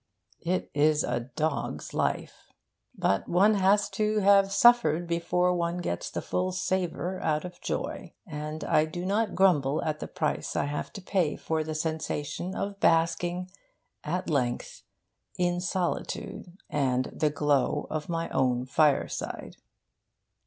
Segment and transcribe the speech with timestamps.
[0.41, 2.51] It is a dog's life.
[2.97, 8.15] But one has to have suffered before one gets the full savour out of joy.
[8.25, 12.55] And I do not grumble at the price I have to pay for the sensation
[12.55, 13.51] of basking,
[14.03, 14.81] at length,
[15.37, 19.57] in solitude and the glow of my own fireside.